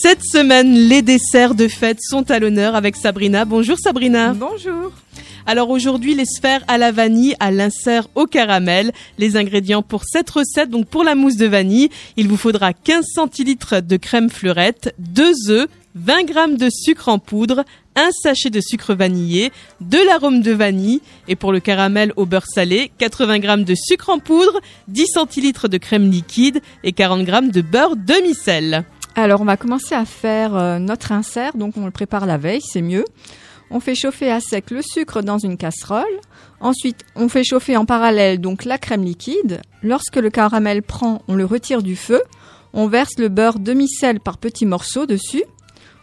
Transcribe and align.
Cette 0.00 0.22
semaine, 0.22 0.74
les 0.74 1.02
desserts 1.02 1.56
de 1.56 1.66
fête 1.66 1.98
sont 2.00 2.30
à 2.30 2.38
l'honneur 2.38 2.76
avec 2.76 2.94
Sabrina. 2.94 3.44
Bonjour 3.44 3.76
Sabrina. 3.76 4.32
Bonjour. 4.32 4.92
Alors 5.44 5.70
aujourd'hui, 5.70 6.14
les 6.14 6.24
sphères 6.24 6.62
à 6.68 6.78
la 6.78 6.92
vanille, 6.92 7.34
à 7.40 7.50
l'insert 7.50 8.06
au 8.14 8.26
caramel. 8.26 8.92
Les 9.18 9.36
ingrédients 9.36 9.82
pour 9.82 10.04
cette 10.04 10.30
recette, 10.30 10.70
donc 10.70 10.86
pour 10.86 11.02
la 11.02 11.16
mousse 11.16 11.34
de 11.34 11.46
vanille, 11.46 11.88
il 12.16 12.28
vous 12.28 12.36
faudra 12.36 12.72
15 12.72 13.06
centilitres 13.12 13.82
de 13.82 13.96
crème 13.96 14.30
fleurette, 14.30 14.94
2 15.00 15.50
œufs, 15.50 15.68
20 15.96 16.28
g 16.28 16.56
de 16.56 16.70
sucre 16.70 17.08
en 17.08 17.18
poudre, 17.18 17.64
un 17.96 18.10
sachet 18.22 18.50
de 18.50 18.60
sucre 18.60 18.94
vanillé, 18.94 19.50
de 19.80 19.98
l'arôme 20.06 20.42
de 20.42 20.52
vanille 20.52 21.00
et 21.26 21.34
pour 21.34 21.50
le 21.50 21.58
caramel 21.58 22.12
au 22.14 22.24
beurre 22.24 22.46
salé, 22.46 22.92
80 22.98 23.40
g 23.40 23.64
de 23.64 23.74
sucre 23.74 24.10
en 24.10 24.20
poudre, 24.20 24.60
10 24.86 25.06
centilitres 25.14 25.68
de 25.68 25.78
crème 25.78 26.08
liquide 26.08 26.60
et 26.84 26.92
40 26.92 27.26
g 27.26 27.32
de 27.50 27.62
beurre 27.62 27.96
demi-sel. 27.96 28.84
Alors 29.20 29.40
on 29.40 29.44
va 29.44 29.56
commencer 29.56 29.96
à 29.96 30.04
faire 30.04 30.54
euh, 30.54 30.78
notre 30.78 31.10
insert, 31.10 31.56
donc 31.56 31.76
on 31.76 31.84
le 31.84 31.90
prépare 31.90 32.24
la 32.24 32.38
veille, 32.38 32.60
c'est 32.62 32.82
mieux. 32.82 33.04
On 33.68 33.80
fait 33.80 33.96
chauffer 33.96 34.30
à 34.30 34.38
sec 34.38 34.70
le 34.70 34.80
sucre 34.80 35.22
dans 35.22 35.38
une 35.38 35.56
casserole. 35.56 36.04
Ensuite, 36.60 37.04
on 37.16 37.28
fait 37.28 37.42
chauffer 37.42 37.76
en 37.76 37.84
parallèle 37.84 38.40
donc 38.40 38.64
la 38.64 38.78
crème 38.78 39.02
liquide. 39.02 39.60
Lorsque 39.82 40.18
le 40.18 40.30
caramel 40.30 40.84
prend, 40.84 41.22
on 41.26 41.34
le 41.34 41.44
retire 41.44 41.82
du 41.82 41.96
feu. 41.96 42.22
On 42.72 42.86
verse 42.86 43.18
le 43.18 43.28
beurre 43.28 43.58
demi-sel 43.58 44.20
par 44.20 44.38
petits 44.38 44.66
morceaux 44.66 45.04
dessus. 45.04 45.42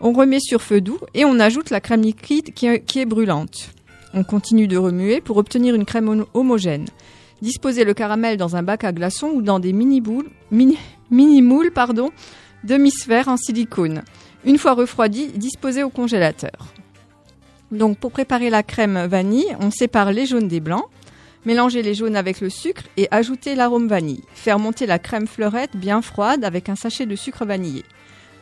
On 0.00 0.12
remet 0.14 0.40
sur 0.40 0.62
feu 0.62 0.80
doux 0.80 0.98
et 1.12 1.26
on 1.26 1.38
ajoute 1.38 1.68
la 1.68 1.82
crème 1.82 2.00
liquide 2.00 2.54
qui 2.54 2.66
est, 2.66 3.04
brûlante. 3.04 3.74
On 4.14 4.24
continue 4.24 4.68
de 4.68 4.78
remuer 4.78 5.20
pour 5.20 5.36
obtenir 5.36 5.74
une 5.74 5.84
crème 5.84 6.24
homogène. 6.32 6.86
Disposez 7.42 7.84
le 7.84 7.92
caramel 7.92 8.38
dans 8.38 8.56
un 8.56 8.62
bac 8.62 8.84
à 8.84 8.92
glaçons 8.92 9.32
ou 9.34 9.42
dans 9.42 9.60
des 9.60 9.74
mini-boules, 9.74 10.30
mini, 10.50 10.78
mini-moules, 11.10 11.72
pardon, 11.72 12.10
demi-sphères 12.64 13.28
en 13.28 13.36
silicone. 13.36 14.02
Une 14.44 14.58
fois 14.58 14.74
refroidi, 14.74 15.28
disposez 15.28 15.82
au 15.82 15.90
congélateur. 15.90 16.74
Donc 17.70 17.98
pour 17.98 18.12
préparer 18.12 18.50
la 18.50 18.62
crème 18.62 19.06
vanille, 19.06 19.56
on 19.60 19.70
sépare 19.70 20.12
les 20.12 20.26
jaunes 20.26 20.48
des 20.48 20.60
blancs. 20.60 20.84
Mélangez 21.44 21.82
les 21.82 21.94
jaunes 21.94 22.16
avec 22.16 22.40
le 22.40 22.50
sucre 22.50 22.84
et 22.96 23.08
ajoutez 23.10 23.54
l'arôme 23.54 23.88
vanille. 23.88 24.22
Faire 24.34 24.58
monter 24.58 24.86
la 24.86 24.98
crème 24.98 25.26
fleurette 25.26 25.74
bien 25.76 26.02
froide 26.02 26.44
avec 26.44 26.68
un 26.68 26.76
sachet 26.76 27.06
de 27.06 27.16
sucre 27.16 27.44
vanillé. 27.44 27.84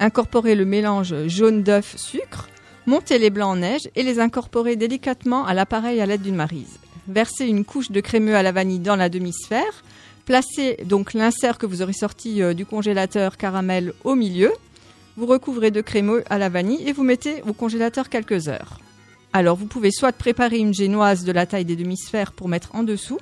Incorporez 0.00 0.54
le 0.54 0.64
mélange 0.64 1.14
jaune 1.26 1.62
d'œuf 1.62 1.96
sucre. 1.96 2.48
Montez 2.86 3.18
les 3.18 3.30
blancs 3.30 3.50
en 3.50 3.56
neige 3.56 3.88
et 3.94 4.02
les 4.02 4.18
incorporez 4.18 4.74
délicatement 4.76 5.46
à 5.46 5.52
l'appareil 5.52 6.00
à 6.00 6.06
l'aide 6.06 6.22
d'une 6.22 6.34
marise. 6.34 6.78
Versez 7.06 7.46
une 7.46 7.64
couche 7.64 7.90
de 7.90 8.00
crémeux 8.00 8.34
à 8.34 8.42
la 8.42 8.52
vanille 8.52 8.78
dans 8.78 8.96
la 8.96 9.08
demi-sphère. 9.08 9.84
Placez 10.28 10.76
donc 10.84 11.14
l'insert 11.14 11.56
que 11.56 11.64
vous 11.64 11.80
aurez 11.80 11.94
sorti 11.94 12.42
euh, 12.42 12.52
du 12.52 12.66
congélateur 12.66 13.38
caramel 13.38 13.94
au 14.04 14.14
milieu. 14.14 14.52
Vous 15.16 15.24
recouvrez 15.24 15.70
de 15.70 15.80
crémeux 15.80 16.22
à 16.28 16.36
la 16.36 16.50
vanille 16.50 16.86
et 16.86 16.92
vous 16.92 17.02
mettez 17.02 17.40
au 17.48 17.54
congélateur 17.54 18.10
quelques 18.10 18.46
heures. 18.46 18.78
Alors 19.32 19.56
vous 19.56 19.64
pouvez 19.64 19.90
soit 19.90 20.12
préparer 20.12 20.58
une 20.58 20.74
génoise 20.74 21.24
de 21.24 21.32
la 21.32 21.46
taille 21.46 21.64
des 21.64 21.76
demi-sphères 21.76 22.32
pour 22.32 22.50
mettre 22.50 22.74
en 22.74 22.82
dessous, 22.82 23.18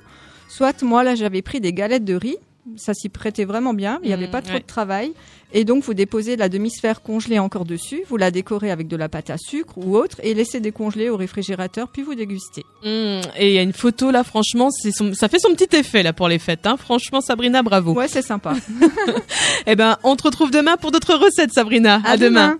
soit 0.49 0.83
moi 0.83 1.05
là 1.05 1.15
j'avais 1.15 1.41
pris 1.41 1.61
des 1.61 1.71
galettes 1.71 2.03
de 2.03 2.15
riz, 2.15 2.35
ça 2.75 2.93
s'y 2.93 3.09
prêtait 3.09 3.45
vraiment 3.45 3.73
bien, 3.73 3.99
il 4.03 4.07
n'y 4.07 4.13
avait 4.13 4.27
mmh, 4.27 4.31
pas 4.31 4.41
trop 4.41 4.57
de 4.57 4.63
travail. 4.63 5.13
Et 5.53 5.63
donc 5.63 5.83
vous 5.83 5.93
déposez 5.93 6.35
la 6.35 6.49
demi-sphère 6.49 7.01
congelée 7.01 7.39
encore 7.39 7.63
dessus, 7.63 8.03
vous 8.09 8.17
la 8.17 8.31
décorez 8.31 8.69
avec 8.69 8.87
de 8.87 8.97
la 8.97 9.07
pâte 9.07 9.29
à 9.29 9.37
sucre 9.37 9.77
ou 9.77 9.95
autre 9.95 10.17
et 10.21 10.33
laissez 10.33 10.59
décongeler 10.59 11.09
au 11.09 11.15
réfrigérateur 11.15 11.87
puis 11.87 12.01
vous 12.01 12.15
dégustez. 12.15 12.63
Mmh, 12.83 13.21
et 13.37 13.47
il 13.47 13.53
y 13.53 13.57
a 13.57 13.61
une 13.61 13.73
photo 13.73 14.11
là, 14.11 14.23
franchement, 14.23 14.69
ça 14.71 15.29
fait 15.29 15.39
son 15.39 15.53
petit 15.53 15.75
effet 15.75 16.03
là 16.03 16.13
pour 16.13 16.27
les 16.27 16.39
fêtes. 16.39 16.67
Hein. 16.67 16.75
Franchement, 16.77 17.21
Sabrina, 17.21 17.63
bravo. 17.63 17.93
Ouais, 17.93 18.07
c'est 18.07 18.21
sympa. 18.21 18.55
eh 19.67 19.75
ben, 19.75 19.97
on 20.03 20.15
te 20.15 20.23
retrouve 20.23 20.51
demain 20.51 20.77
pour 20.77 20.91
d'autres 20.91 21.15
recettes, 21.15 21.53
Sabrina. 21.53 22.01
À, 22.03 22.17
demain. 22.17 22.59